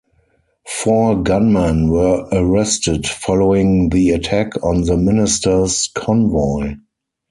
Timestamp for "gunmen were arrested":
1.21-3.05